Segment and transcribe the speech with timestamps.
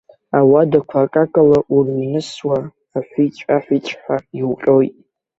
[0.37, 2.57] Ауадақәа акакала урыҩнысуа,
[2.97, 4.93] аҳәиҵә-аҳәиҵәҳәа иуҟьоит.